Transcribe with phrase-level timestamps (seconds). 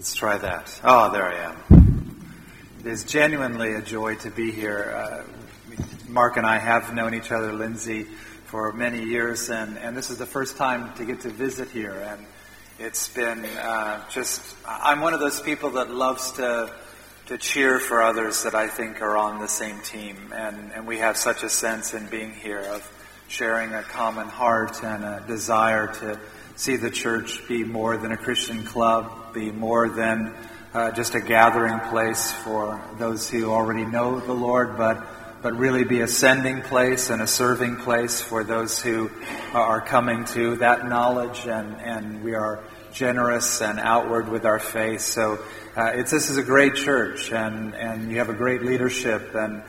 [0.00, 0.80] Let's try that.
[0.82, 2.24] Oh, there I am.
[2.80, 4.94] It is genuinely a joy to be here.
[4.96, 8.04] Uh, Mark and I have known each other, Lindsay,
[8.46, 11.92] for many years, and, and this is the first time to get to visit here.
[11.92, 12.24] And
[12.78, 16.72] it's been uh, just, I'm one of those people that loves to,
[17.26, 20.32] to cheer for others that I think are on the same team.
[20.34, 22.90] And, and we have such a sense in being here of
[23.28, 26.18] sharing a common heart and a desire to
[26.56, 30.34] see the church be more than a Christian club, be more than
[30.74, 35.06] uh, just a gathering place for those who already know the Lord, but
[35.42, 39.10] but really be a sending place and a serving place for those who
[39.54, 45.00] are coming to that knowledge, and, and we are generous and outward with our faith.
[45.00, 45.38] So
[45.76, 49.62] uh, it's, this is a great church, and, and you have a great leadership, and,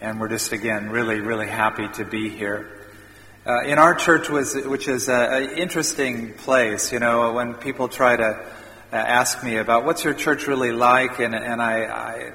[0.00, 2.77] and we're just, again, really, really happy to be here.
[3.48, 8.14] Uh, in our church, was, which is an interesting place, you know, when people try
[8.14, 8.44] to uh,
[8.92, 12.32] ask me about what's your church really like, and, and I, I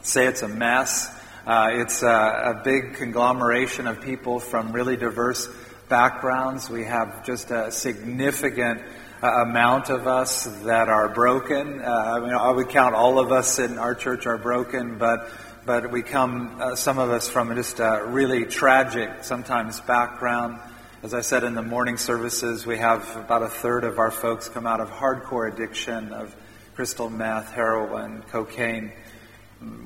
[0.00, 1.14] say it's a mess.
[1.46, 5.46] Uh, it's a, a, big conglomeration of people from really diverse
[5.90, 6.70] backgrounds.
[6.70, 8.80] We have just a significant
[9.22, 11.82] uh, amount of us that are broken.
[11.82, 15.28] Uh, I mean, I would count all of us in our church are broken, but
[15.66, 20.60] but we come, uh, some of us, from just a really tragic, sometimes, background.
[21.02, 24.48] As I said in the morning services, we have about a third of our folks
[24.48, 26.34] come out of hardcore addiction of
[26.76, 28.92] crystal meth, heroin, cocaine.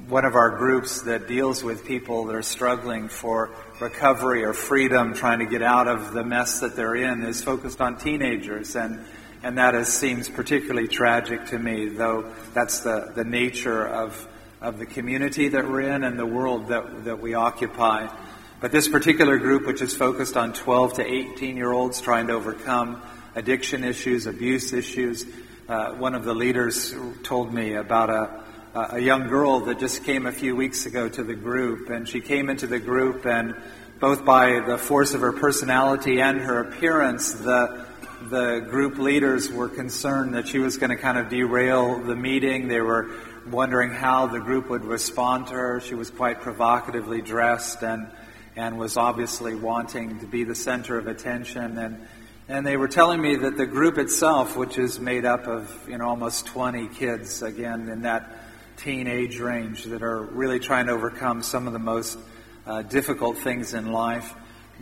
[0.06, 3.50] One of our groups that deals with people that are struggling for
[3.80, 7.80] recovery or freedom, trying to get out of the mess that they're in, is focused
[7.80, 8.76] on teenagers.
[8.76, 9.02] And,
[9.42, 14.26] and that is, seems particularly tragic to me, though that's the, the nature of
[14.60, 18.08] of the community that we're in and the world that, that we occupy.
[18.60, 22.34] But this particular group, which is focused on 12 to 18 year olds trying to
[22.34, 23.00] overcome
[23.34, 25.24] addiction issues, abuse issues,
[25.68, 28.44] uh, one of the leaders told me about a,
[28.96, 31.88] a young girl that just came a few weeks ago to the group.
[31.88, 33.54] And she came into the group, and
[33.98, 37.86] both by the force of her personality and her appearance, the
[38.28, 42.68] the group leaders were concerned that she was going to kind of derail the meeting.
[42.68, 43.10] They were
[43.46, 45.80] wondering how the group would respond to her.
[45.80, 48.08] She was quite provocatively dressed and,
[48.56, 51.78] and was obviously wanting to be the center of attention.
[51.78, 52.06] And,
[52.48, 55.98] and they were telling me that the group itself, which is made up of you
[55.98, 58.30] know, almost 20 kids, again, in that
[58.76, 62.18] teenage range, that are really trying to overcome some of the most
[62.66, 64.34] uh, difficult things in life,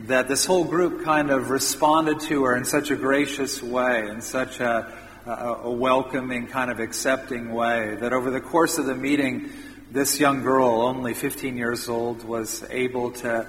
[0.07, 4.21] that this whole group kind of responded to her in such a gracious way, in
[4.21, 4.93] such a
[5.29, 7.97] a, welcoming, kind of accepting way.
[7.97, 9.51] That over the course of the meeting,
[9.91, 13.49] this young girl, only 15 years old, was able to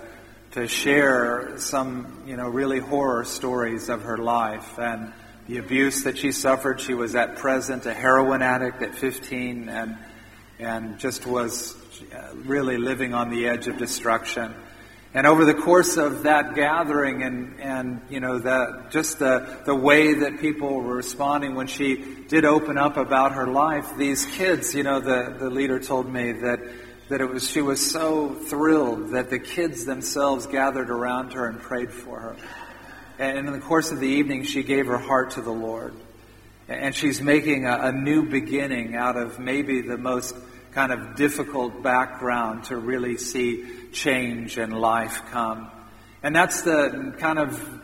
[0.51, 5.13] to share some, you know, really horror stories of her life and
[5.47, 6.81] the abuse that she suffered.
[6.81, 9.97] She was at present a heroin addict at 15 and
[10.59, 11.75] and just was
[12.13, 14.53] uh, really living on the edge of destruction.
[15.12, 19.74] And over the course of that gathering and, and you know, the, just the, the
[19.74, 24.75] way that people were responding when she did open up about her life, these kids,
[24.75, 26.59] you know, the, the leader told me that,
[27.09, 31.59] that it was, she was so thrilled that the kids themselves gathered around her and
[31.59, 32.36] prayed for her.
[33.18, 35.96] And in the course of the evening, she gave her heart to the Lord.
[36.68, 40.36] And she's making a, a new beginning out of maybe the most
[40.72, 45.69] kind of difficult background to really see change and life come.
[46.22, 47.80] And that's the kind of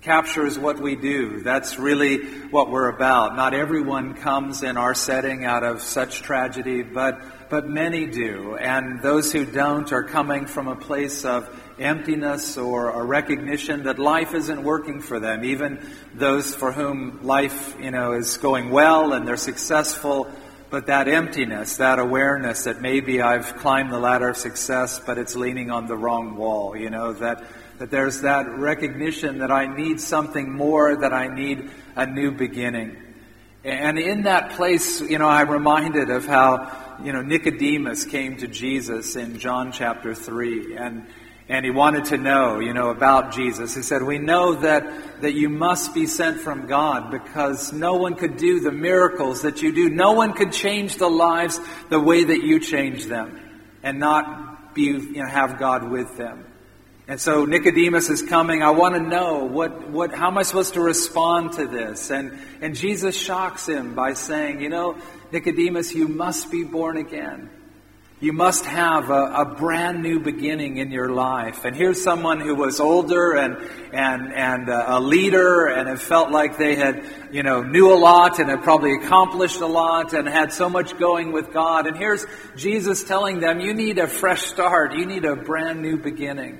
[0.00, 1.40] captures what we do.
[1.42, 3.34] That's really what we're about.
[3.36, 8.56] Not everyone comes in our setting out of such tragedy, but, but many do.
[8.56, 13.98] And those who don't are coming from a place of emptiness or a recognition that
[13.98, 15.44] life isn't working for them.
[15.44, 15.80] Even
[16.14, 20.30] those for whom life, you know, is going well and they're successful,
[20.70, 25.34] but that emptiness, that awareness that maybe I've climbed the ladder of success, but it's
[25.34, 27.44] leaning on the wrong wall, you know, that,
[27.78, 32.96] that there's that recognition that I need something more, that I need a new beginning.
[33.64, 38.46] And in that place, you know, I'm reminded of how, you know, Nicodemus came to
[38.46, 40.76] Jesus in John chapter 3.
[40.76, 41.06] And
[41.48, 43.74] and he wanted to know, you know, about Jesus.
[43.74, 48.14] He said, "We know that that you must be sent from God because no one
[48.14, 49.88] could do the miracles that you do.
[49.88, 51.58] No one could change the lives
[51.88, 53.40] the way that you change them,
[53.82, 56.44] and not be, you know, have God with them."
[57.08, 58.62] And so Nicodemus is coming.
[58.62, 62.10] I want to know what, what, how am I supposed to respond to this?
[62.10, 64.98] And, and Jesus shocks him by saying, you know,
[65.32, 67.48] Nicodemus, you must be born again.
[68.20, 71.64] You must have a, a, brand new beginning in your life.
[71.64, 73.56] And here's someone who was older and,
[73.92, 77.94] and, and uh, a leader and have felt like they had, you know, knew a
[77.94, 81.86] lot and had probably accomplished a lot and had so much going with God.
[81.86, 82.26] And here's
[82.56, 84.94] Jesus telling them, you need a fresh start.
[84.94, 86.58] You need a brand new beginning.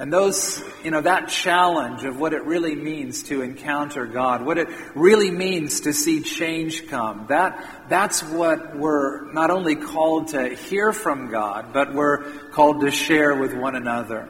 [0.00, 4.56] And those, you know, that challenge of what it really means to encounter God, what
[4.56, 10.54] it really means to see change come, that, that's what we're not only called to
[10.54, 14.26] hear from God, but we're called to share with one another.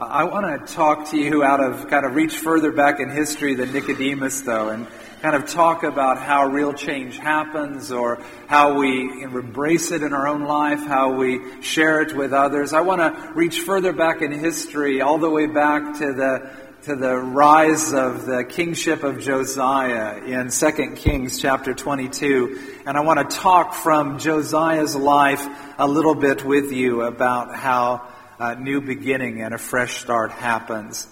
[0.00, 3.54] I want to talk to you out of kind of reach further back in history
[3.54, 4.88] than Nicodemus, though, and
[5.24, 10.28] kind of talk about how real change happens or how we embrace it in our
[10.28, 12.74] own life, how we share it with others.
[12.74, 16.50] I want to reach further back in history, all the way back to the
[16.82, 22.82] to the rise of the kingship of Josiah in 2 Kings chapter 22.
[22.84, 25.48] And I want to talk from Josiah's life
[25.78, 28.06] a little bit with you about how
[28.38, 31.08] a new beginning and a fresh start happens.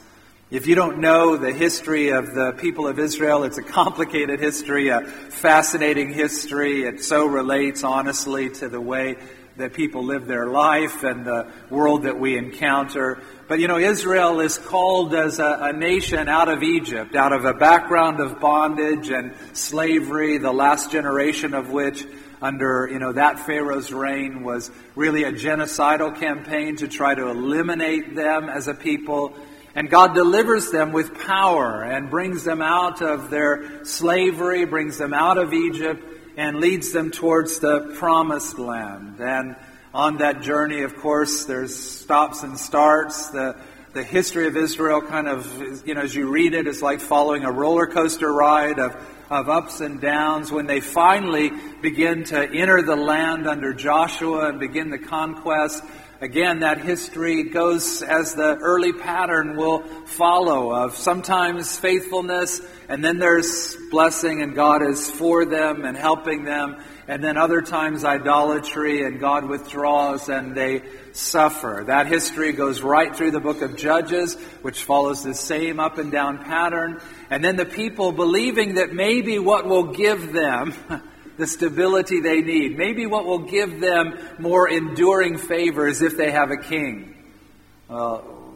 [0.53, 4.89] If you don't know the history of the people of Israel, it's a complicated history,
[4.89, 6.83] a fascinating history.
[6.83, 9.17] It so relates honestly to the way
[9.57, 13.23] that people live their life and the world that we encounter.
[13.49, 17.47] But you know, Israel is called as a, a, nation out of Egypt, out of
[17.47, 22.05] a background of bondage and slavery, the last generation of which
[22.43, 28.15] under, you know, that Pharaoh's reign was really a genocidal campaign to try to eliminate
[28.15, 29.35] them as a people.
[29.75, 35.15] And God delivers them with power and brings them out of their slavery, brings them
[35.15, 36.05] out of Egypt,
[36.37, 39.17] and leads them towards the promised land.
[39.21, 39.57] And
[39.95, 43.29] on that journey, of course, there's stops and starts.
[43.29, 43.57] The,
[43.93, 47.45] the history of Israel kind of, you know, as you read it, it's like following
[47.45, 48.97] a roller coaster ride of,
[49.31, 50.51] of ups and downs.
[50.51, 51.51] When they finally
[51.83, 55.83] begin to enter the land under Joshua and begin the conquest,
[56.23, 63.19] Again, that history goes as the early pattern will follow of sometimes faithfulness, and then
[63.19, 69.03] there's blessing, and God is for them and helping them, and then other times idolatry,
[69.03, 71.83] and God withdraws and they suffer.
[71.89, 76.13] That history goes right through the book of Judges, which follows the same up and
[76.13, 80.73] down pattern, and then the people believing that maybe what will give them
[81.43, 82.79] the stability they need.
[82.79, 87.17] Maybe what will give them more enduring favor is if they have a king.
[87.89, 88.55] Well,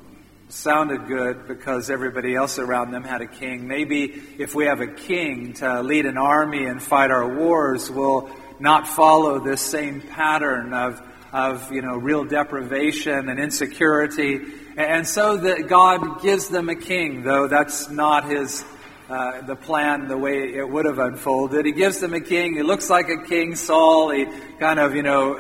[0.49, 3.67] sounded good because everybody else around them had a king.
[3.67, 8.31] Maybe if we have a king to lead an army and fight our wars, we'll
[8.61, 11.03] not follow this same pattern of,
[11.33, 14.43] of you know, real deprivation and insecurity.
[14.77, 18.65] And so that God gives them a king, though that's not his
[19.09, 21.65] uh, the plan the way it would have unfolded.
[21.65, 22.57] He gives them a king.
[22.57, 24.11] He looks like a king, Saul.
[24.11, 24.27] He
[24.59, 25.39] kind of, you know,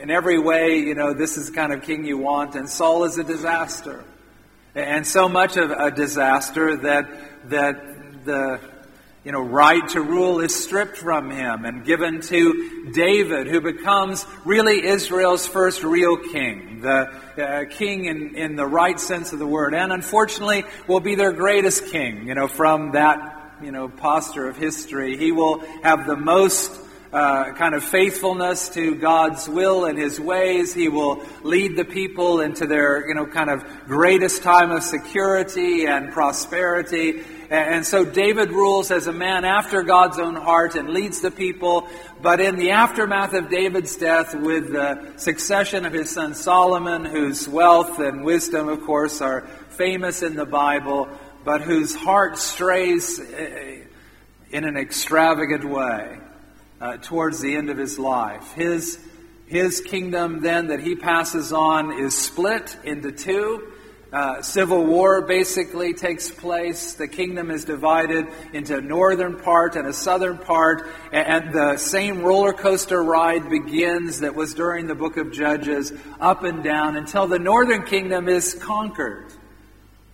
[0.00, 2.54] in every way, you know, this is the kind of king you want.
[2.54, 4.04] And Saul is a disaster.
[4.74, 8.60] And so much of a disaster that, that the,
[9.28, 14.24] you know, right to rule is stripped from him and given to David, who becomes
[14.46, 19.46] really Israel's first real king, the uh, king in, in the right sense of the
[19.46, 24.48] word, and unfortunately will be their greatest king, you know, from that, you know, posture
[24.48, 25.18] of history.
[25.18, 26.72] He will have the most
[27.12, 30.74] uh, kind of faithfulness to God's will and His ways.
[30.74, 35.86] He will lead the people into their, you know, kind of greatest time of security
[35.86, 37.22] and prosperity.
[37.50, 41.88] And so David rules as a man after God's own heart and leads the people.
[42.20, 47.48] But in the aftermath of David's death, with the succession of his son Solomon, whose
[47.48, 51.08] wealth and wisdom, of course, are famous in the Bible,
[51.44, 53.84] but whose heart strays eh,
[54.50, 56.18] in an extravagant way
[56.80, 58.52] uh, towards the end of his life.
[58.52, 58.98] His,
[59.46, 63.72] his kingdom, then, that he passes on is split into two.
[64.10, 66.94] Uh, civil war basically takes place.
[66.94, 72.22] The kingdom is divided into a northern part and a southern part, and the same
[72.22, 77.26] roller coaster ride begins that was during the book of Judges, up and down, until
[77.26, 79.26] the northern kingdom is conquered,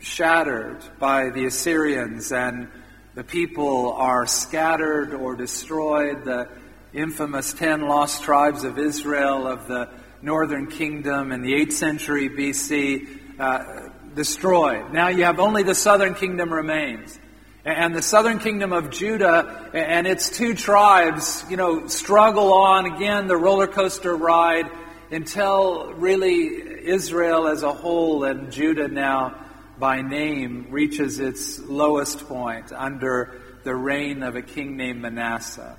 [0.00, 2.68] shattered by the Assyrians, and
[3.14, 6.24] the people are scattered or destroyed.
[6.24, 6.48] The
[6.92, 9.88] infamous ten lost tribes of Israel of the
[10.20, 14.92] northern kingdom in the 8th century BC uh, destroyed.
[14.92, 17.18] Now you have only the southern kingdom remains.
[17.64, 23.26] And the southern kingdom of Judah and its two tribes, you know, struggle on again
[23.26, 24.68] the roller coaster ride
[25.10, 29.43] until really Israel as a whole and Judah now
[29.78, 35.76] by name reaches its lowest point under the reign of a king named Manasseh.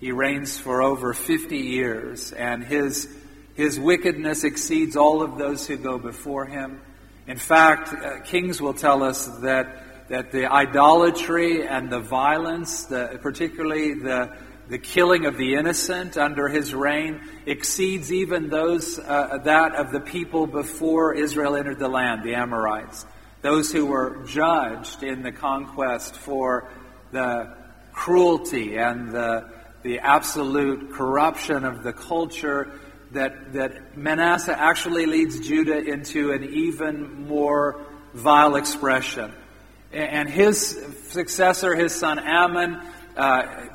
[0.00, 3.08] He reigns for over 50 years, and his
[3.54, 6.80] His wickedness exceeds all of those who go before him.
[7.26, 13.18] In fact, uh, Kings will tell us that, that the idolatry and the violence, the,
[13.20, 14.34] particularly the,
[14.68, 20.00] the killing of the innocent under his reign, exceeds even those, uh, that of the
[20.00, 23.04] people before Israel entered the land, the Amorites.
[23.42, 26.68] Those who were judged in the conquest for
[27.10, 27.56] the
[27.92, 29.50] cruelty and the,
[29.82, 32.78] the absolute corruption of the culture
[33.12, 39.32] that, that Manasseh actually leads Judah into an even more vile expression.
[39.92, 40.78] And his
[41.08, 42.80] successor, his son Amon,
[43.16, 43.66] uh,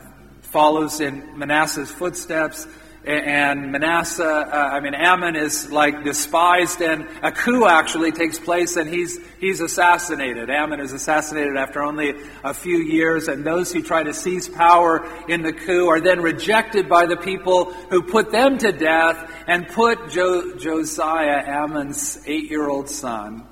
[0.42, 2.68] follows in Manasseh's footsteps
[3.06, 8.78] and Manasseh, uh, I mean, Amon is like despised, and a coup actually takes place,
[8.78, 10.50] and he's, he's assassinated.
[10.50, 15.08] Amon is assassinated after only a few years, and those who try to seize power
[15.28, 19.68] in the coup are then rejected by the people who put them to death and
[19.68, 23.48] put jo- Josiah, Amon's eight year old son,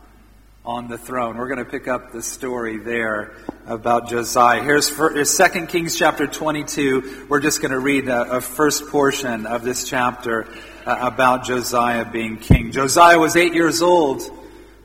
[0.65, 1.37] on the throne.
[1.37, 4.63] We're going to pick up the story there about Josiah.
[4.63, 7.25] Here's, here's 2 Kings chapter 22.
[7.27, 10.47] We're just going to read a, a first portion of this chapter
[10.85, 12.71] uh, about Josiah being king.
[12.71, 14.21] Josiah was eight years old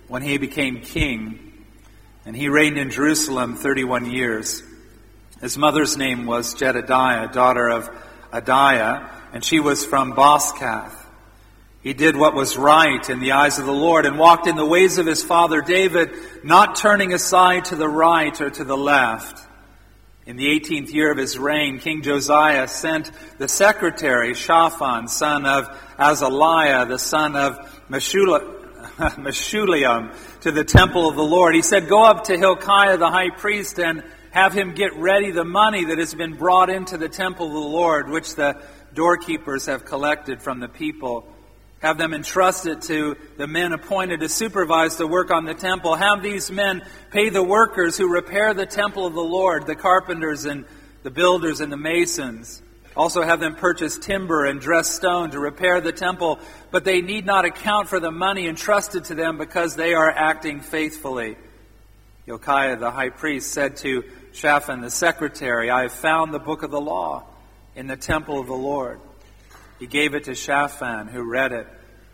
[0.08, 1.64] when he became king,
[2.26, 4.64] and he reigned in Jerusalem 31 years.
[5.40, 7.88] His mother's name was Jedediah, daughter of
[8.32, 10.97] Adaiah, and she was from Bozkath.
[11.80, 14.66] He did what was right in the eyes of the Lord and walked in the
[14.66, 16.10] ways of his father David,
[16.42, 19.46] not turning aside to the right or to the left.
[20.26, 25.68] In the 18th year of his reign, King Josiah sent the secretary, Shaphan, son of
[25.96, 27.56] Azaliah, the son of
[27.88, 28.50] Meshullam,
[30.40, 31.54] to the temple of the Lord.
[31.54, 35.44] He said, Go up to Hilkiah the high priest and have him get ready the
[35.44, 38.60] money that has been brought into the temple of the Lord, which the
[38.92, 41.32] doorkeepers have collected from the people
[41.80, 45.94] have them entrusted to the men appointed to supervise the work on the temple.
[45.94, 50.44] Have these men pay the workers who repair the temple of the Lord, the carpenters
[50.44, 50.64] and
[51.04, 52.62] the builders and the masons.
[52.96, 56.40] Also have them purchase timber and dress stone to repair the temple,
[56.72, 60.60] but they need not account for the money entrusted to them because they are acting
[60.60, 61.36] faithfully.
[62.26, 66.72] Hilkiah the high priest said to Shaphan the secretary, I have found the book of
[66.72, 67.24] the law
[67.76, 69.00] in the temple of the Lord.
[69.78, 71.66] He gave it to Shaphan, who read it.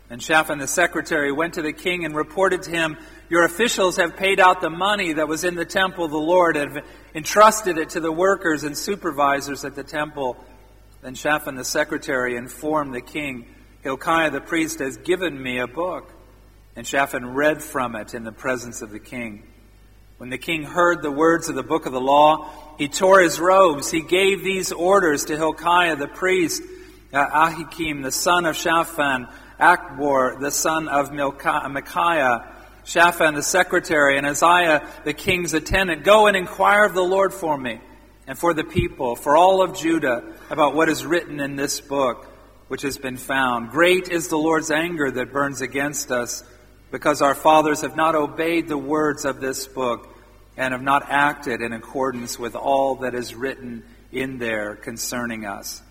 [0.09, 4.15] And Shaphan the secretary went to the king and reported to him, Your officials have
[4.15, 7.77] paid out the money that was in the temple of the Lord and have entrusted
[7.79, 10.37] it to the workers and supervisors at the temple.
[11.01, 13.47] Then Shaphan the secretary informed the king,
[13.81, 16.11] Hilkiah the priest has given me a book.
[16.75, 19.43] And Shaphan read from it in the presence of the king.
[20.17, 23.39] When the king heard the words of the book of the law, he tore his
[23.39, 23.89] robes.
[23.89, 26.61] He gave these orders to Hilkiah the priest
[27.15, 32.45] Uh, Ahikam, the son of Shaphan, Akbor the son of Micaiah,
[32.83, 37.57] Shaphan, the secretary, and Isaiah, the king's attendant, Go and inquire of the Lord for
[37.57, 37.79] me
[38.27, 42.27] and for the people, for all of Judah, about what is written in this book
[42.67, 43.69] which has been found.
[43.69, 46.43] Great is the Lord's anger that burns against us,
[46.91, 50.13] because our fathers have not obeyed the words of this book
[50.57, 55.81] and have not acted in accordance with all that is written in there concerning us.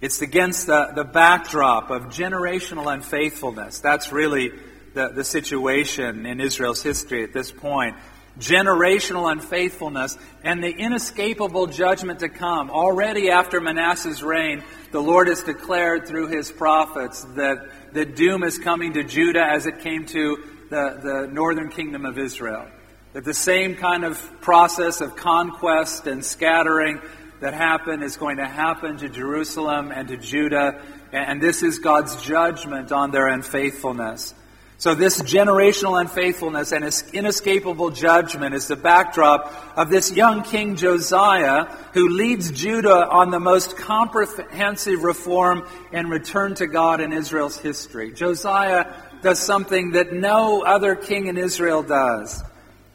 [0.00, 3.80] It's against the, the backdrop of generational unfaithfulness.
[3.80, 4.50] That's really
[4.94, 7.96] the, the situation in Israel's history at this point.
[8.38, 12.70] Generational unfaithfulness and the inescapable judgment to come.
[12.70, 18.58] Already after Manasseh's reign, the Lord has declared through his prophets that the doom is
[18.58, 20.38] coming to Judah as it came to
[20.70, 22.66] the, the northern kingdom of Israel.
[23.12, 27.02] That the same kind of process of conquest and scattering
[27.40, 30.80] that happened is going to happen to Jerusalem and to Judah,
[31.12, 34.34] and this is God's judgment on their unfaithfulness.
[34.80, 41.66] So, this generational unfaithfulness and inescapable judgment is the backdrop of this young king Josiah,
[41.92, 48.14] who leads Judah on the most comprehensive reform and return to God in Israel's history.
[48.14, 48.86] Josiah
[49.20, 52.42] does something that no other king in Israel does.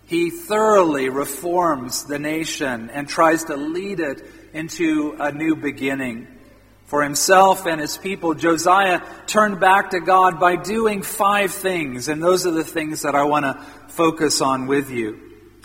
[0.07, 4.23] He thoroughly reforms the nation and tries to lead it
[4.55, 6.27] into a new beginning.
[6.85, 12.23] For himself and his people, Josiah turned back to God by doing five things, and
[12.23, 15.19] those are the things that I want to focus on with you.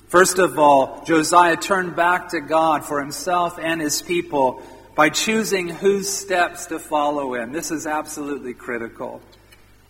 [0.09, 4.61] First of all, Josiah turned back to God for himself and his people
[4.97, 7.53] by choosing whose steps to follow in.
[7.53, 9.21] This is absolutely critical.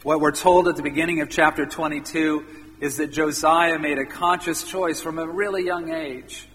[0.03, 2.45] What we're told at the beginning of chapter 22
[2.81, 6.47] is that Josiah made a conscious choice from a really young age.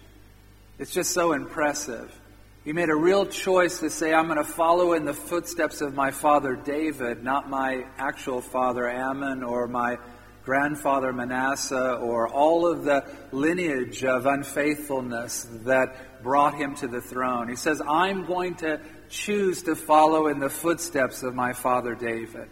[0.78, 2.16] It's just so impressive.
[2.66, 5.94] He made a real choice to say, I'm going to follow in the footsteps of
[5.94, 9.98] my father David, not my actual father Amon or my
[10.42, 17.48] grandfather Manasseh or all of the lineage of unfaithfulness that brought him to the throne.
[17.48, 22.48] He says, I'm going to choose to follow in the footsteps of my father David.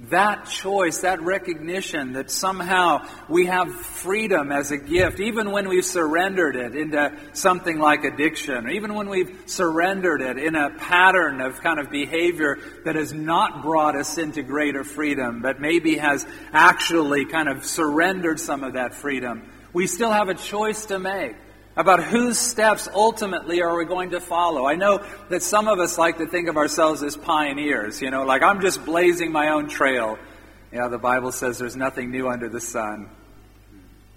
[0.00, 5.84] That choice, that recognition that somehow we have freedom as a gift, even when we've
[5.84, 11.40] surrendered it into something like addiction, or even when we've surrendered it in a pattern
[11.40, 16.24] of kind of behavior that has not brought us into greater freedom, but maybe has
[16.52, 21.34] actually kind of surrendered some of that freedom, we still have a choice to make
[21.78, 24.66] about whose steps ultimately are we going to follow.
[24.66, 28.24] I know that some of us like to think of ourselves as pioneers, you know,
[28.24, 30.18] like I'm just blazing my own trail.
[30.72, 33.08] Yeah, the Bible says there's nothing new under the sun.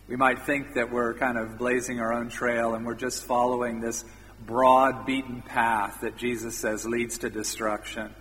[0.07, 3.79] We might think that we're kind of blazing our own trail and we're just following
[3.79, 4.03] this
[4.43, 8.13] broad, beaten path that Jesus says leads to destruction.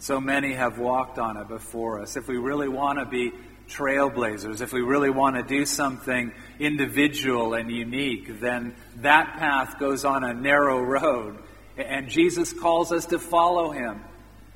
[0.00, 2.16] So many have walked on it before us.
[2.16, 3.32] If we really want to be
[3.68, 10.04] trailblazers, if we really want to do something individual and unique, then that path goes
[10.04, 11.38] on a narrow road.
[11.76, 14.02] And Jesus calls us to follow him.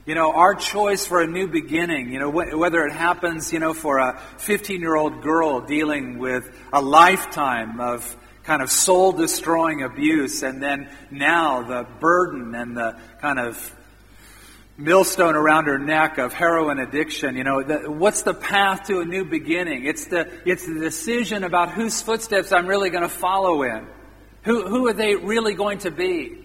[0.04, 3.60] You know, our choice for a new beginning, you know, wh- whether it happens, you
[3.60, 9.12] know, for a 15 year old girl dealing with a lifetime of kind of soul
[9.12, 13.76] destroying abuse, and then now the burden and the kind of
[14.76, 17.36] millstone around her neck of heroin addiction.
[17.36, 19.84] You know, the, what's the path to a new beginning?
[19.84, 23.86] It's the, it's the decision about whose footsteps I'm really going to follow in.
[24.42, 26.38] Who, who are they really going to be?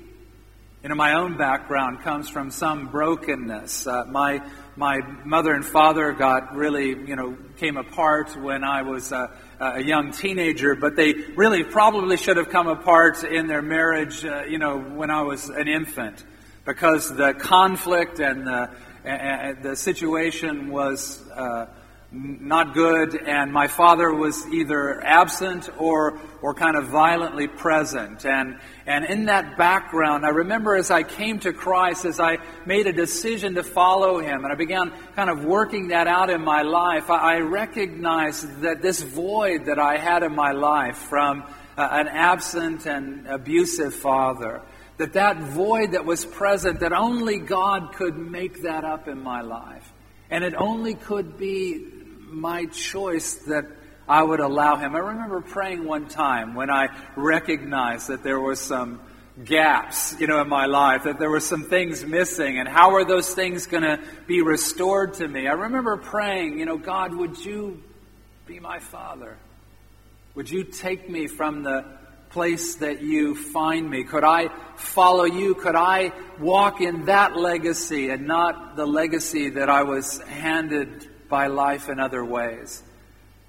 [0.83, 3.87] You know, my own background comes from some brokenness.
[3.87, 4.41] Uh, my,
[4.75, 9.83] my mother and father got really, you know, came apart when I was uh, a
[9.83, 14.59] young teenager, but they really probably should have come apart in their marriage, uh, you
[14.59, 16.23] know, when I was an infant
[16.67, 18.69] because the conflict and the,
[19.05, 21.65] and the situation was uh,
[22.11, 28.25] not good, and my father was either absent or, or kind of violently present.
[28.25, 32.85] And, and in that background, I remember as I came to Christ, as I made
[32.85, 36.63] a decision to follow Him, and I began kind of working that out in my
[36.63, 41.45] life, I, I recognized that this void that I had in my life from
[41.77, 44.61] uh, an absent and abusive father,
[44.97, 49.41] that that void that was present, that only God could make that up in my
[49.41, 49.91] life.
[50.29, 51.85] And it only could be
[52.29, 53.65] my choice that
[54.07, 54.95] I would allow Him.
[54.95, 59.01] I remember praying one time when I recognized that there were some
[59.43, 63.05] gaps, you know, in my life, that there were some things missing, and how are
[63.05, 65.47] those things going to be restored to me?
[65.47, 67.83] I remember praying, you know, God, would you
[68.47, 69.37] be my Father?
[70.35, 71.85] Would you take me from the
[72.29, 74.03] place that you find me?
[74.03, 75.55] Could I follow you?
[75.55, 81.47] Could I walk in that legacy and not the legacy that I was handed by
[81.47, 82.83] life in other ways?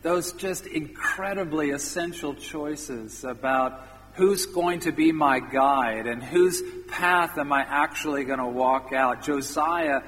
[0.03, 7.39] Those just incredibly essential choices about who's going to be my guide and whose path
[7.39, 9.23] am I actually going to walk out.
[9.23, 10.01] Josiah,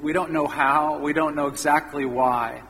[0.00, 2.62] we don't know how, we don't know exactly why.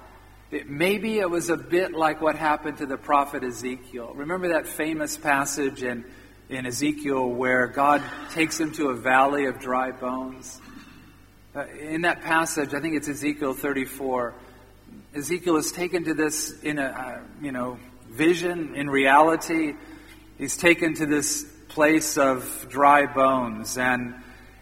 [0.67, 4.13] Maybe it was a bit like what happened to the prophet Ezekiel.
[4.15, 6.05] Remember that famous passage in,
[6.49, 10.61] in Ezekiel where God takes him to a valley of dry bones?
[11.57, 14.35] Uh, in that passage, I think it's Ezekiel 34,
[15.13, 19.75] Ezekiel is taken to this in a, uh, you know, vision, in reality.
[20.39, 24.15] He's taken to this place of dry bones and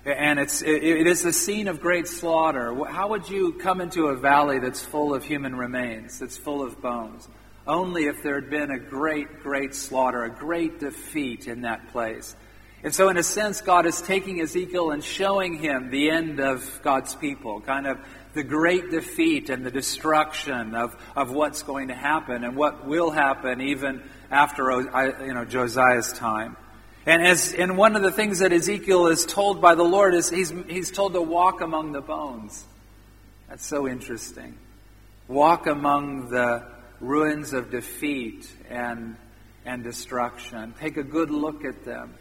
[0.05, 2.75] and it's, it, it is a scene of great slaughter.
[2.85, 6.81] How would you come into a valley that's full of human remains, that's full of
[6.83, 7.29] bones?
[7.67, 12.35] Only if there had been a great, great slaughter, a great defeat in that place.
[12.85, 16.81] And so, in a sense, God is taking Ezekiel and showing him the end of
[16.83, 17.99] God's people, kind of
[18.35, 23.12] the great defeat and the destruction of, of what's going to happen and what will
[23.12, 24.73] happen even after
[25.25, 26.57] you know, Josiah's time.
[27.05, 30.31] And as and one of the things that Ezekiel is told by the Lord is
[30.31, 32.65] he's he's told to walk among the bones.
[33.49, 34.57] That's so interesting.
[35.27, 36.62] Walk among the
[37.01, 39.17] ruins of defeat and
[39.65, 40.75] and destruction.
[40.79, 42.15] Take a good look at them.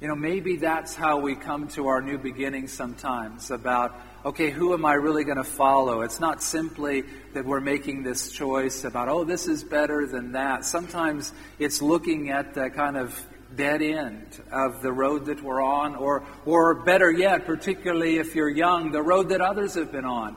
[0.00, 4.72] You know, maybe that's how we come to our new beginning sometimes about okay, who
[4.72, 6.02] am I really going to follow?
[6.02, 7.02] It's not simply
[7.34, 10.64] that we're making this choice about, oh, this is better than that.
[10.64, 13.20] Sometimes it's looking at the kind of
[13.56, 18.48] dead end of the road that we're on, or, or better yet, particularly if you're
[18.48, 20.36] young, the road that others have been on.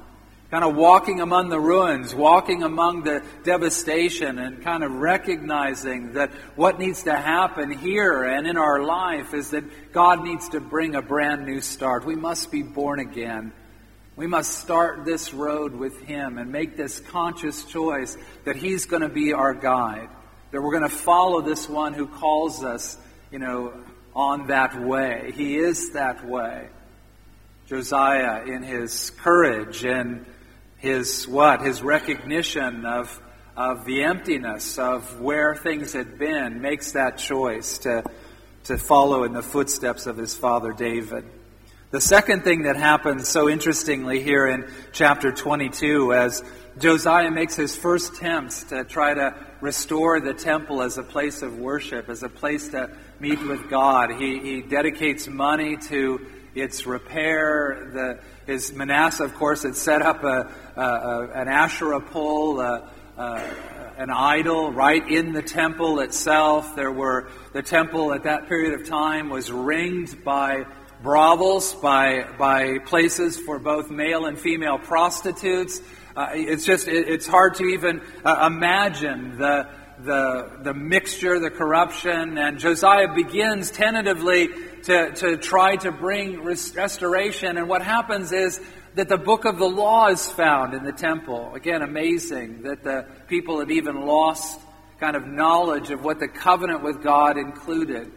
[0.51, 6.31] kind of walking among the ruins, walking among the devastation, and kind of recognizing that
[6.55, 10.95] what needs to happen here and in our life is that God needs to bring
[10.95, 12.05] a brand new start.
[12.05, 13.51] We must be born again.
[14.15, 19.01] We must start this road with Him and make this conscious choice that He's going
[19.01, 20.07] to be our guide,
[20.51, 22.97] that we're going to follow this one who calls us,
[23.35, 23.73] you know,
[24.15, 25.33] on that way.
[25.35, 26.69] He is that way.
[27.67, 30.25] Josiah, in his courage and
[30.77, 31.59] his what?
[31.59, 33.21] His recognition of,
[33.57, 38.05] of the emptiness of where things had been, makes that choice to,
[38.63, 41.25] to follow in the footsteps of his father David.
[41.91, 46.41] The second thing that happens so interestingly here in chapter 22 as
[46.77, 51.57] Josiah makes his first attempts to try to restore the temple as a place of
[51.57, 54.11] worship, as a place to meet with God.
[54.19, 57.89] He, he dedicates money to its repair.
[57.93, 58.19] The,
[58.51, 62.89] his Manasseh, of course, had set up a, a, a an Asherah pole, a,
[63.97, 66.75] an idol right in the temple itself.
[66.75, 70.65] There were the temple at that period of time was ringed by
[71.01, 75.81] brothels, by by places for both male and female prostitutes.
[76.15, 79.67] Uh, it's just it, it's hard to even uh, imagine the
[79.99, 84.49] the, the mixture, the corruption, and Josiah begins tentatively
[84.83, 87.57] to, to try to bring restoration.
[87.57, 88.59] And what happens is
[88.95, 91.53] that the book of the law is found in the temple.
[91.53, 94.59] Again, amazing that the people had even lost
[94.99, 98.11] kind of knowledge of what the covenant with God included.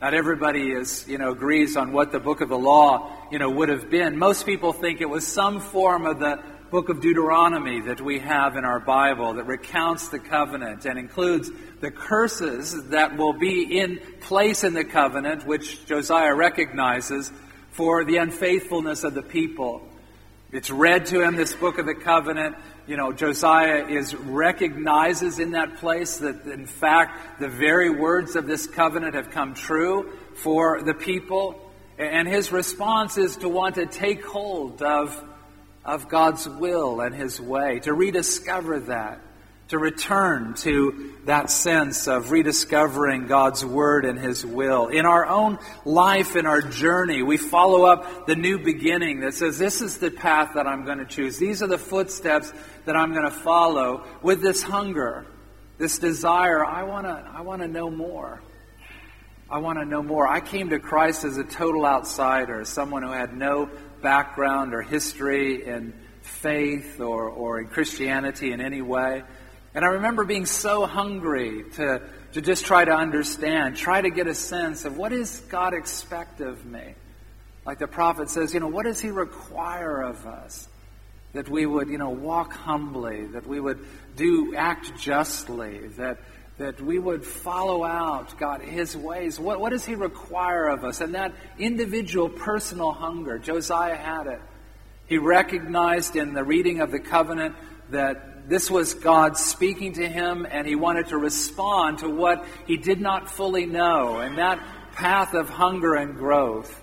[0.00, 3.50] Not everybody is, you know, agrees on what the book of the law, you know,
[3.50, 4.18] would have been.
[4.18, 8.56] Most people think it was some form of the book of Deuteronomy that we have
[8.56, 11.50] in our Bible that recounts the covenant and includes
[11.82, 17.30] the curses that will be in place in the covenant, which Josiah recognizes
[17.72, 19.86] for the unfaithfulness of the people.
[20.50, 22.56] It's read to him, this book of the covenant.
[22.86, 28.46] You know, Josiah is recognizes in that place that, in fact, the very words of
[28.46, 31.70] this covenant have come true for the people.
[31.98, 35.22] And his response is to want to take hold of
[35.84, 39.20] of God's will and His way, to rediscover that,
[39.68, 44.88] to return to that sense of rediscovering God's Word and His will.
[44.88, 49.58] In our own life, in our journey, we follow up the new beginning that says,
[49.58, 51.38] This is the path that I'm going to choose.
[51.38, 52.52] These are the footsteps
[52.84, 55.26] that I'm going to follow with this hunger,
[55.78, 56.64] this desire.
[56.64, 58.40] I want to, I want to know more.
[59.50, 60.26] I want to know more.
[60.26, 63.68] I came to Christ as a total outsider, someone who had no
[64.02, 69.22] background or history in faith or, or in Christianity in any way.
[69.74, 74.26] And I remember being so hungry to, to just try to understand, try to get
[74.26, 76.94] a sense of what does God expect of me?
[77.64, 80.68] Like the prophet says, you know, what does he require of us?
[81.32, 83.86] That we would, you know, walk humbly, that we would
[84.16, 86.18] do, act justly, that
[86.58, 89.40] that we would follow out God, His ways.
[89.40, 91.00] What, what does He require of us?
[91.00, 94.40] And that individual personal hunger, Josiah had it.
[95.06, 97.56] He recognized in the reading of the covenant
[97.90, 102.76] that this was God speaking to him, and he wanted to respond to what he
[102.76, 104.18] did not fully know.
[104.18, 104.58] And that
[104.92, 106.80] path of hunger and growth.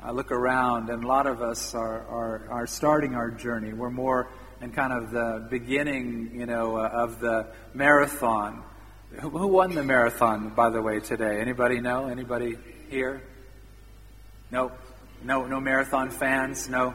[0.00, 3.72] I look around, and a lot of us are, are, are starting our journey.
[3.72, 4.30] We're more
[4.60, 8.62] in kind of the beginning, you know, uh, of the marathon.
[9.20, 11.40] Who, won the marathon, by the way, today?
[11.40, 12.08] Anybody know?
[12.08, 12.58] Anybody
[12.90, 13.22] here?
[14.50, 14.72] No,
[15.24, 16.68] no, no marathon fans.
[16.68, 16.94] No.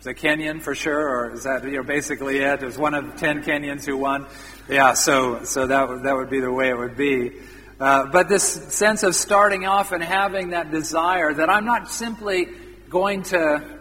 [0.00, 2.62] Is it Kenyan for sure, or is that you know, basically it?
[2.62, 4.26] It was one of ten Kenyans who won.
[4.68, 7.32] Yeah, so so that that would be the way it would be.
[7.80, 12.46] Uh, but this sense of starting off and having that desire that I'm not simply
[12.88, 13.80] going to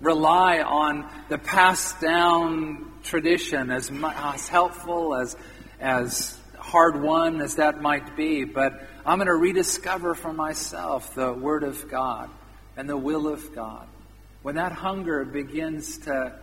[0.00, 5.36] rely on the passed down tradition as, as helpful as
[5.80, 6.37] as
[6.68, 11.64] hard won as that might be, but I'm going to rediscover for myself the Word
[11.64, 12.30] of God
[12.76, 13.88] and the will of God.
[14.42, 16.34] When that hunger begins to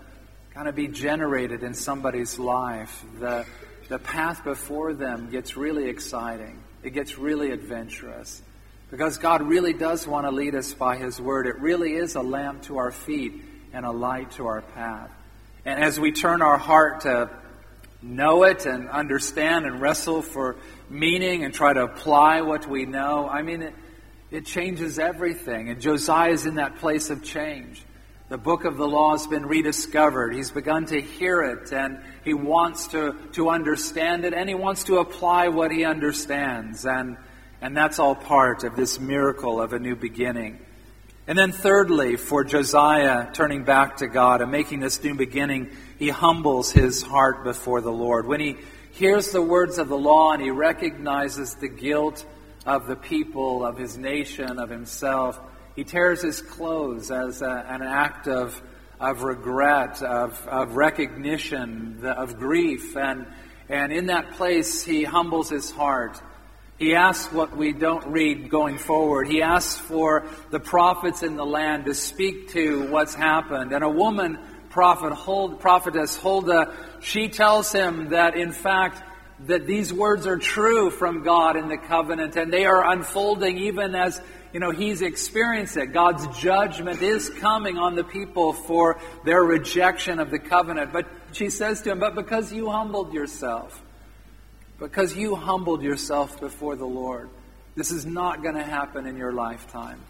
[0.54, 3.46] kind of be generated in somebody's life, the,
[3.88, 6.62] the path before them gets really exciting.
[6.82, 8.42] It gets really adventurous.
[8.90, 11.46] Because God really does want to lead us by His Word.
[11.46, 15.12] It really is a lamp to our feet and a light to our path.
[15.66, 17.30] And as we turn our heart to
[18.02, 20.58] know it and understand and wrestle for
[20.90, 23.74] meaning and try to apply what we know, I mean, it,
[24.32, 25.70] it changes everything.
[25.70, 27.84] And Josiah is in that place of change.
[28.28, 30.34] The book of the law has been rediscovered.
[30.34, 34.86] He's begun to hear it and he wants to, to understand it and he wants
[34.86, 36.86] to apply what he understands.
[36.86, 37.18] And,
[37.62, 40.60] and that's all part of this miracle of a new beginning.
[41.28, 46.10] And then, thirdly, for Josiah turning back to God and making this new beginning, he
[46.10, 48.28] humbles his heart before the Lord.
[48.28, 48.58] When he
[48.92, 52.26] hears the words of the law and he recognizes the guilt
[52.66, 55.40] of the people, of his nation, of himself,
[55.76, 58.62] he tears his clothes as a, an act of,
[59.00, 62.96] of regret, of, of recognition, of grief.
[62.96, 63.28] And,
[63.70, 66.22] and in that place, he humbles his heart.
[66.78, 69.28] He asks what we don't read going forward.
[69.28, 73.72] He asks for the prophets in the land to speak to what's happened.
[73.72, 74.40] And a woman
[74.76, 79.02] prophet, Hold, prophetess Huldah, she tells him that in fact
[79.48, 83.96] that these words are true from God in the covenant and they are unfolding even
[83.96, 85.94] as you know he's experienced it.
[85.94, 90.92] God's judgment is coming on the people for their rejection of the covenant.
[90.92, 93.82] But she says to him, But because you humbled yourself,
[94.78, 97.30] because you humbled yourself before the Lord.
[97.76, 100.02] This is not going to happen in your lifetime.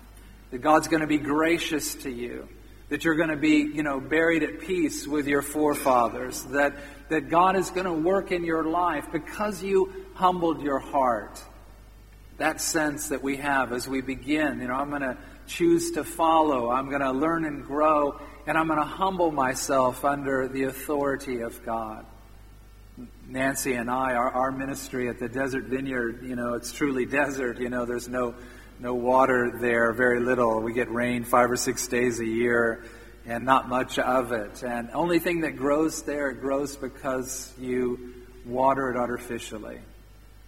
[0.49, 2.47] That God's going to be gracious to you.
[2.89, 6.43] That you're going to be, you know, buried at peace with your forefathers.
[6.45, 6.75] That,
[7.09, 11.41] that God is going to work in your life because you humbled your heart.
[12.37, 15.17] That sense that we have as we begin, you know, I'm going to
[15.47, 16.69] choose to follow.
[16.69, 18.19] I'm going to learn and grow.
[18.47, 22.05] And I'm going to humble myself under the authority of God.
[23.27, 27.59] Nancy and I, our, our ministry at the Desert Vineyard, you know, it's truly desert.
[27.59, 28.35] You know, there's no
[28.79, 30.61] no water there, very little.
[30.61, 32.83] We get rain five or six days a year,
[33.25, 34.63] and not much of it.
[34.63, 38.13] And only thing that grows there, it grows because you
[38.45, 39.79] water it artificially.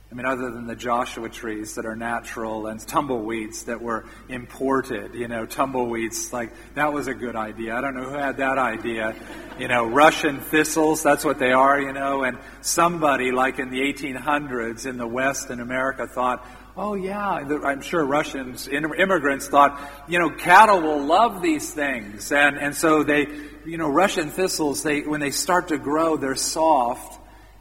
[0.09, 5.13] I mean, other than the Joshua trees that are natural and tumbleweeds that were imported,
[5.13, 7.75] you know, tumbleweeds, like, that was a good idea.
[7.75, 9.15] I don't know who had that idea.
[9.59, 13.81] You know, Russian thistles, that's what they are, you know, and somebody like in the
[13.81, 20.19] 1800s in the West in America thought, oh yeah, I'm sure Russians, immigrants thought, you
[20.19, 22.31] know, cattle will love these things.
[22.31, 23.27] And, and so they,
[23.65, 27.17] you know, Russian thistles, they, when they start to grow, they're soft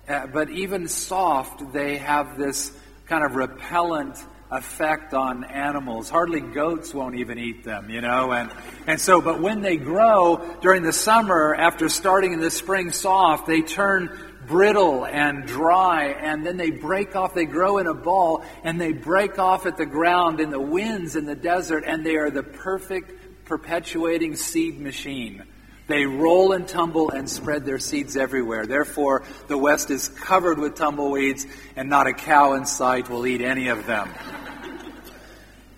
[0.08, 2.70] uh, but even soft, they have this
[3.06, 4.16] kind of repellent
[4.52, 6.08] effect on animals.
[6.08, 8.32] Hardly goats won't even eat them, you know.
[8.32, 8.48] And
[8.86, 13.48] and so, but when they grow during the summer, after starting in the spring soft,
[13.48, 14.16] they turn
[14.46, 17.34] brittle and dry, and then they break off.
[17.34, 21.16] They grow in a ball, and they break off at the ground in the winds
[21.16, 25.44] in the desert, and they are the perfect perpetuating seed machine.
[25.86, 28.66] They roll and tumble and spread their seeds everywhere.
[28.66, 33.40] Therefore, the West is covered with tumbleweeds, and not a cow in sight will eat
[33.40, 34.10] any of them.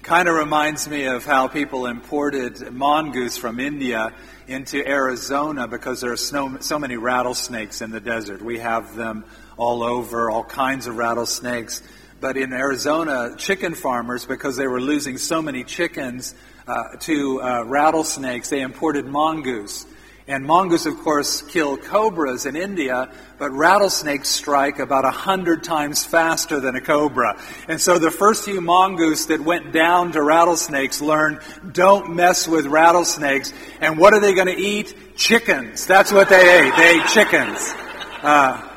[0.03, 4.15] kind of reminds me of how people imported mongoose from India
[4.49, 8.43] into Arizona because there are so, so many rattlesnakes in the desert.
[8.43, 9.25] We have them
[9.57, 11.83] all over, all kinds of rattlesnakes.
[12.21, 16.35] But in Arizona, chicken farmers, because they were losing so many chickens
[16.67, 19.87] uh, to uh, rattlesnakes, they imported mongoose.
[20.29, 26.05] And mongoose, of course, kill cobras in India, but rattlesnakes strike about a hundred times
[26.05, 27.41] faster than a cobra.
[27.67, 31.41] And so the first few mongoose that went down to rattlesnakes learned,
[31.73, 33.55] don't mess with rattlesnakes.
[33.81, 35.17] And what are they going to eat?
[35.17, 35.87] Chickens.
[35.87, 36.77] That's what they ate.
[36.77, 37.75] They ate chickens.
[38.23, 38.69] Uh,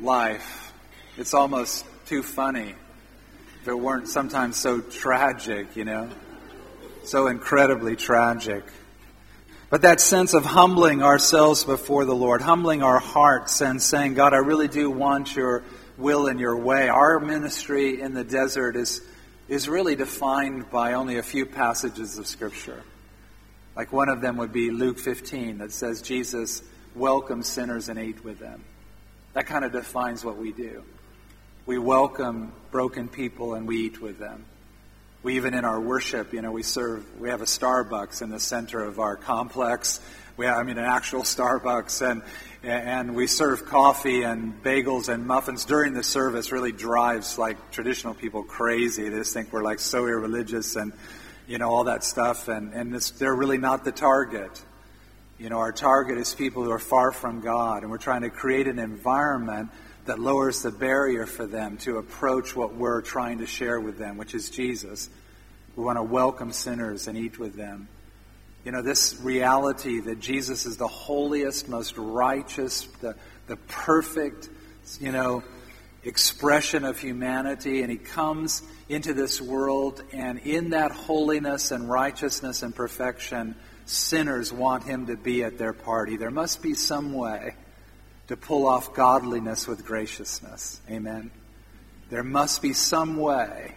[0.00, 0.72] life.
[1.18, 2.76] It's almost too funny
[3.60, 6.08] if it weren't sometimes so tragic, you know
[7.04, 8.64] so incredibly tragic.
[9.70, 14.34] But that sense of humbling ourselves before the Lord, humbling our hearts and saying, God,
[14.34, 15.62] I really do want your
[15.96, 16.88] will and your way.
[16.88, 19.00] Our ministry in the desert is,
[19.48, 22.82] is really defined by only a few passages of Scripture.
[23.76, 26.62] Like one of them would be Luke 15 that says, Jesus
[26.96, 28.64] welcomes sinners and ate with them.
[29.34, 30.82] That kind of defines what we do.
[31.64, 34.44] We welcome broken people and we eat with them.
[35.22, 38.40] We even in our worship, you know, we serve, we have a Starbucks in the
[38.40, 40.00] center of our complex.
[40.38, 42.22] We have, I mean, an actual Starbucks, and
[42.62, 46.52] and we serve coffee and bagels and muffins during the service.
[46.52, 49.10] Really drives like traditional people crazy.
[49.10, 50.94] They just think we're like so irreligious and
[51.46, 54.64] you know all that stuff, and and they're really not the target.
[55.36, 58.30] You know, our target is people who are far from God, and we're trying to
[58.30, 59.68] create an environment
[60.06, 64.16] that lowers the barrier for them to approach what we're trying to share with them,
[64.16, 65.08] which is Jesus.
[65.76, 67.88] We want to welcome sinners and eat with them.
[68.64, 74.50] You know, this reality that Jesus is the holiest, most righteous, the, the perfect,
[75.00, 75.42] you know,
[76.02, 82.62] expression of humanity, and he comes into this world, and in that holiness and righteousness
[82.62, 83.54] and perfection,
[83.86, 86.16] sinners want him to be at their party.
[86.16, 87.54] There must be some way
[88.30, 90.80] to pull off godliness with graciousness.
[90.88, 91.32] Amen.
[92.10, 93.74] There must be some way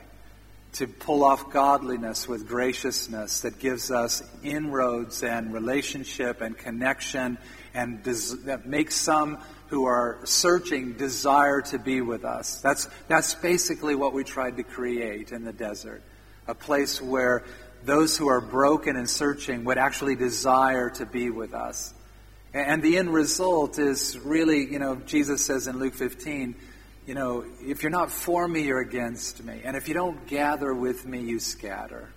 [0.74, 7.40] to pull off godliness with graciousness that gives us inroads and relationship and connection
[7.74, 9.40] and des- that makes some
[9.70, 12.62] who are searching desire to be with us.
[12.62, 16.04] That's, that's basically what we tried to create in the desert.
[16.48, 17.44] A place where
[17.86, 21.92] those who are broken and searching would actually desire to be with us.
[22.54, 26.56] And the end result is really, you know, Jesus says in Luke 15,
[27.08, 29.62] you know, if you're not for me, you're against me.
[29.64, 32.10] And if you don't gather with me, you scatter.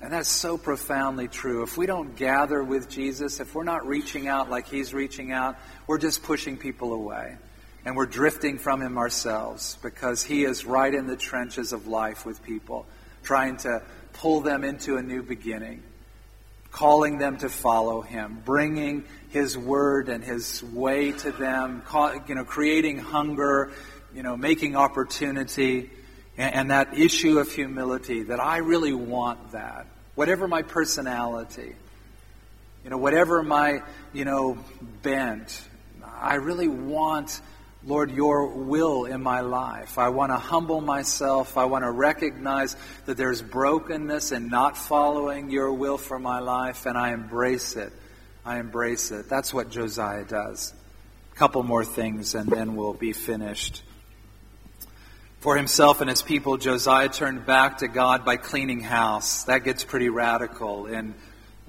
[0.00, 1.62] And that's so profoundly true.
[1.62, 5.56] If we don't gather with Jesus, if we're not reaching out like he's reaching out,
[5.86, 7.36] we're just pushing people away.
[7.84, 12.24] And we're drifting from him ourselves because he is right in the trenches of life
[12.24, 12.86] with people,
[13.22, 13.82] trying to
[14.14, 15.82] pull them into a new beginning,
[16.74, 21.80] calling them to follow him, bringing his word and his way to them,
[22.26, 23.70] you know, creating hunger,
[24.12, 25.88] you know, making opportunity,
[26.36, 29.86] and, and that issue of humility that I really want that.
[30.16, 31.76] Whatever my personality,
[32.82, 33.82] you know, whatever my,
[34.12, 34.58] you know,
[35.00, 35.62] bent,
[36.04, 37.40] I really want
[37.86, 39.98] Lord, your will in my life.
[39.98, 41.58] I want to humble myself.
[41.58, 46.86] I want to recognize that there's brokenness in not following your will for my life,
[46.86, 47.92] and I embrace it.
[48.42, 49.28] I embrace it.
[49.28, 50.72] That's what Josiah does.
[51.32, 53.82] A couple more things, and then we'll be finished.
[55.40, 59.44] For himself and his people, Josiah turned back to God by cleaning house.
[59.44, 61.14] That gets pretty radical in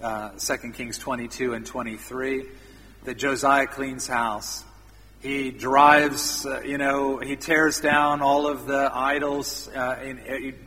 [0.01, 2.45] uh, 2 Kings 22 and 23.
[3.03, 4.63] That Josiah cleans house.
[5.25, 9.67] He drives, uh, you know, he tears down all of the idols.
[9.67, 10.19] Uh, and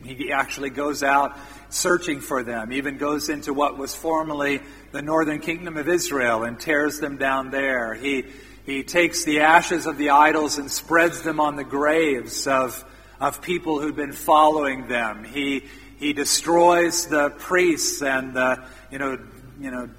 [0.03, 1.37] he actually goes out
[1.69, 4.59] searching for them, even goes into what was formerly
[4.91, 7.93] the northern kingdom of Israel and tears them down there.
[7.93, 8.25] He,
[8.65, 12.83] he takes the ashes of the idols and spreads them on the graves of,
[13.17, 15.23] of people who'd been following them.
[15.23, 15.67] He,
[15.99, 19.19] he destroys the priests and the, you know,
[19.57, 19.89] you know,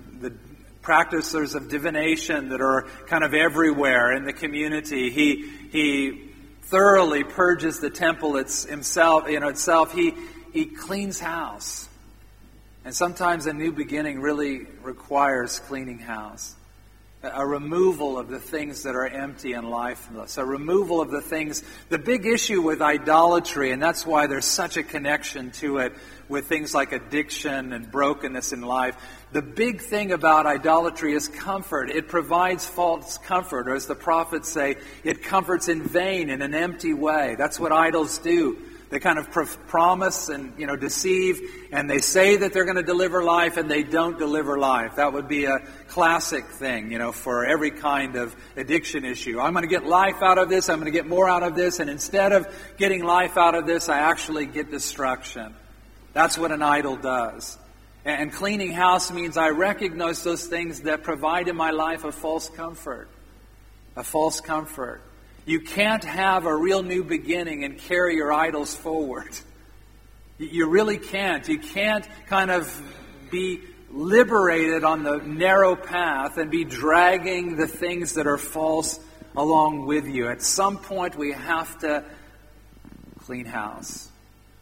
[0.83, 5.11] practitioners of divination that are kind of everywhere in the community.
[5.11, 6.31] He, he
[6.63, 9.93] thoroughly purges the temple it's himself, you know, itself.
[9.93, 10.15] He,
[10.53, 11.89] he cleans house.
[12.85, 16.55] And sometimes a new beginning really requires cleaning house.
[17.23, 20.39] A removal of the things that are empty and lifeless.
[20.39, 24.79] A removal of the things, the big issue with idolatry, and that's why there's such
[24.79, 25.93] a connection to it
[26.31, 28.97] with things like addiction and brokenness in life.
[29.33, 31.91] The big thing about idolatry is comfort.
[31.91, 36.55] It provides false comfort, or as the prophets say, it comforts in vain, in an
[36.55, 37.35] empty way.
[37.37, 38.59] That's what idols do.
[38.91, 41.41] They kind of pr- promise and you know deceive,
[41.71, 44.97] and they say that they're going to deliver life, and they don't deliver life.
[44.97, 49.39] That would be a classic thing, you know, for every kind of addiction issue.
[49.39, 50.69] I'm going to get life out of this.
[50.69, 53.65] I'm going to get more out of this, and instead of getting life out of
[53.65, 55.55] this, I actually get destruction.
[56.13, 57.57] That's what an idol does.
[58.05, 62.49] And cleaning house means I recognize those things that provide in my life a false
[62.49, 63.09] comfort.
[63.97, 65.03] A false comfort.
[65.45, 69.31] You can't have a real new beginning and carry your idols forward.
[70.39, 71.47] You really can't.
[71.49, 72.83] You can't kind of
[73.31, 79.01] be liberated on the narrow path and be dragging the things that are false
[79.37, 80.29] along with you.
[80.29, 82.05] At some point, we have to
[83.21, 84.10] clean house.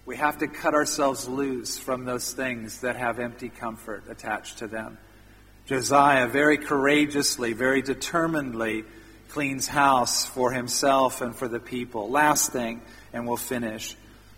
[0.09, 4.67] We have to cut ourselves loose from those things that have empty comfort attached to
[4.67, 4.97] them.
[5.67, 8.85] Josiah very courageously, very determinedly
[9.29, 12.09] cleans house for himself and for the people.
[12.09, 12.81] Last thing,
[13.13, 13.95] and we'll finish.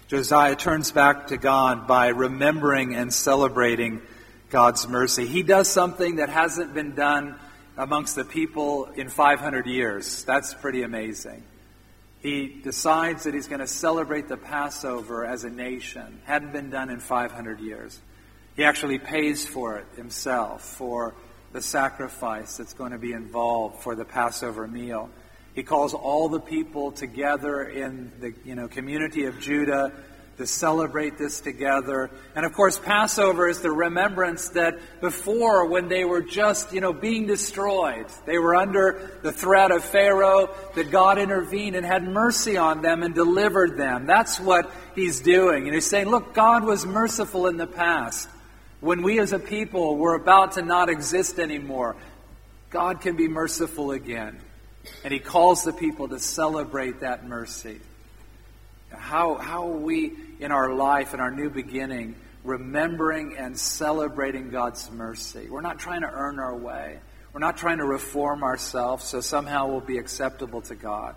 [0.09, 4.03] Josiah turns back to God by remembering and celebrating
[4.49, 5.29] God's mercy.
[5.29, 7.37] He does something that hasn't been done
[7.77, 10.25] amongst the people in 500 years.
[10.25, 11.45] That's pretty amazing
[12.21, 16.21] he decides that he's going to celebrate the Passover as a nation.
[16.25, 17.99] Hadn't been done in 500 years.
[18.57, 21.15] He actually pays for it himself, for
[21.53, 25.09] the sacrifice that's going to be involved for the Passover meal.
[25.55, 29.93] He calls all the people together in the you know, community of Judah
[30.41, 32.11] to celebrate this together.
[32.35, 36.95] And of course, Passover is the remembrance that before, when they were just, you know,
[36.95, 42.57] being destroyed, they were under the threat of Pharaoh, that God intervened and had mercy
[42.57, 44.07] on them and delivered them.
[44.07, 45.67] That's what he's doing.
[45.67, 48.27] And he's saying, look, God was merciful in the past.
[48.81, 51.97] When we as a people were about to not exist anymore,
[52.71, 54.41] God can be merciful again.
[55.05, 57.81] And he calls the people to celebrate that mercy.
[58.91, 64.91] How, how are we in our life, in our new beginning, remembering and celebrating God's
[64.91, 65.49] mercy?
[65.49, 66.99] We're not trying to earn our way.
[67.33, 71.15] We're not trying to reform ourselves so somehow we'll be acceptable to God.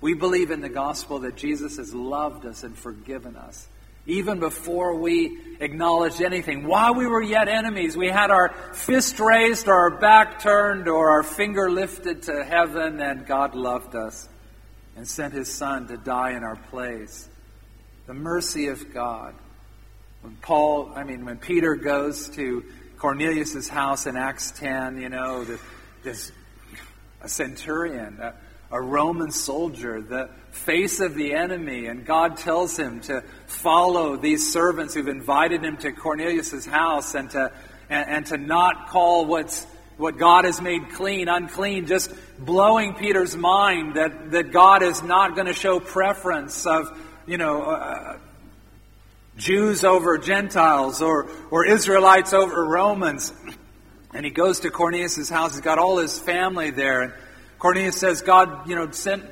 [0.00, 3.66] We believe in the gospel that Jesus has loved us and forgiven us,
[4.06, 6.68] even before we acknowledged anything.
[6.68, 11.10] While we were yet enemies, we had our fist raised or our back turned or
[11.10, 14.28] our finger lifted to heaven, and God loved us
[14.98, 17.28] and sent His Son to die in our place.
[18.06, 19.32] The mercy of God.
[20.22, 22.64] When Paul, I mean, when Peter goes to
[22.98, 25.46] Cornelius' house in Acts 10, you know,
[26.02, 26.32] this,
[27.22, 28.34] a centurion, a,
[28.72, 34.52] a Roman soldier, the face of the enemy, and God tells him to follow these
[34.52, 37.52] servants who've invited him to Cornelius' house and to,
[37.88, 39.64] and, and to not call what's,
[39.96, 45.34] what God has made clean unclean, just blowing Peter's mind that, that God is not
[45.34, 48.18] going to show preference of, you know, uh,
[49.36, 53.32] Jews over Gentiles or, or Israelites over Romans.
[54.12, 55.52] And he goes to Cornelius' house.
[55.52, 57.02] He's got all his family there.
[57.02, 57.12] And
[57.58, 59.24] Cornelius says, God, you know, sent,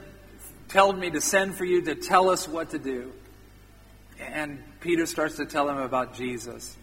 [0.68, 3.12] told me to send for you to tell us what to do.
[4.20, 6.76] And Peter starts to tell him about Jesus.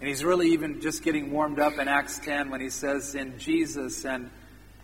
[0.00, 3.38] And he's really even just getting warmed up in Acts 10 when he says, In
[3.38, 4.30] Jesus and,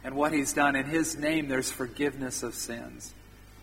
[0.05, 3.13] and what he's done, in his name, there's forgiveness of sins.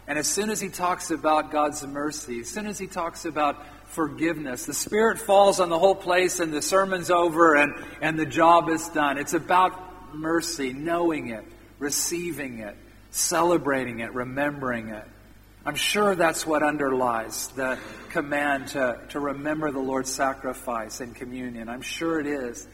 [0.07, 3.63] And as soon as he talks about God's mercy, as soon as he talks about
[3.89, 8.25] forgiveness, the Spirit falls on the whole place and the sermon's over and, and the
[8.25, 9.17] job is done.
[9.19, 11.45] It's about mercy, knowing it,
[11.77, 12.75] receiving it,
[13.11, 15.05] celebrating it, remembering it.
[15.63, 17.77] I'm sure that's what underlies the
[18.09, 21.69] command to, to remember the Lord's sacrifice and communion.
[21.69, 22.67] I'm sure it is.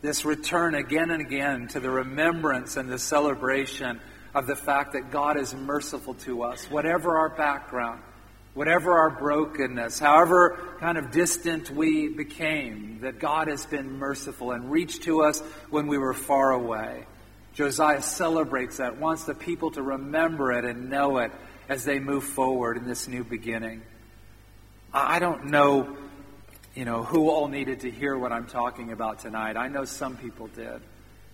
[0.00, 4.00] This return again and again to the remembrance and the celebration
[4.34, 8.02] of the fact that God is merciful to us, whatever our background,
[8.54, 14.70] whatever our brokenness, however kind of distant we became, that God has been merciful and
[14.70, 15.40] reached to us
[15.70, 17.04] when we were far away.
[17.54, 21.32] Josiah celebrates that, wants the people to remember it and know it
[21.68, 23.82] as they move forward in this new beginning.
[24.92, 25.96] I don't know,
[26.74, 29.56] you know, who all needed to hear what I'm talking about tonight.
[29.56, 30.80] I know some people did.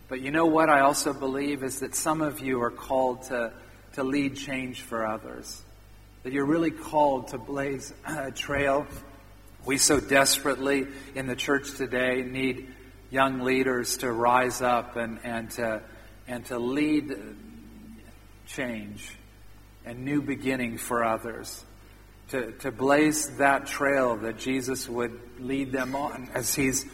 [0.08, 3.52] But you know what I also believe is that some of you are called to,
[3.94, 5.62] to lead change for others.
[6.22, 8.86] That you're really called to blaze a trail.
[9.64, 12.68] We so desperately in the church today need
[13.10, 15.82] young leaders to rise up and, and to
[16.26, 17.14] and to lead
[18.46, 19.16] change
[19.84, 21.64] and new beginning for others.
[22.30, 26.86] To, to blaze that trail that Jesus would lead them on as he's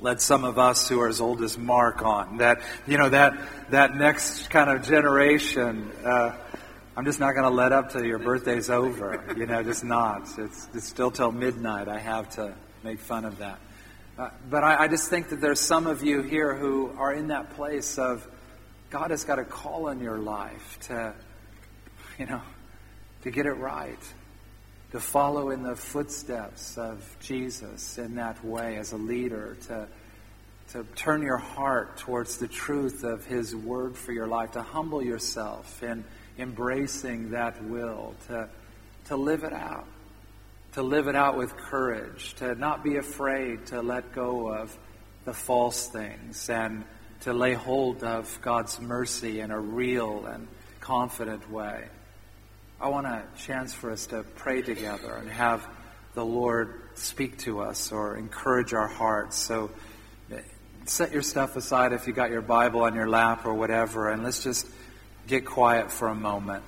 [0.00, 2.38] led some of us who are as old as Mark on.
[2.38, 3.36] That, you know, that,
[3.70, 6.36] that next kind of generation, uh,
[6.96, 9.24] I'm just not going to let up till your birthday's over.
[9.36, 10.28] You know, just not.
[10.38, 11.88] It's, it's still till midnight.
[11.88, 13.58] I have to make fun of that.
[14.16, 17.28] Uh, but I, I just think that there's some of you here who are in
[17.28, 18.26] that place of
[18.90, 21.14] God has got a call in your life to,
[22.18, 22.40] you know,
[23.22, 23.98] to get it right,
[24.94, 29.88] to follow in the footsteps of Jesus in that way as a leader, to,
[30.68, 35.02] to turn your heart towards the truth of His word for your life, to humble
[35.02, 36.04] yourself in
[36.38, 38.48] embracing that will, to,
[39.06, 39.88] to live it out,
[40.74, 44.78] to live it out with courage, to not be afraid to let go of
[45.24, 46.84] the false things and
[47.22, 50.46] to lay hold of God's mercy in a real and
[50.78, 51.82] confident way.
[52.80, 55.66] I want a chance for us to pray together and have
[56.14, 59.36] the Lord speak to us or encourage our hearts.
[59.36, 59.70] So
[60.84, 64.22] set your stuff aside if you got your Bible on your lap or whatever, and
[64.22, 64.66] let's just
[65.26, 66.62] get quiet for a moment.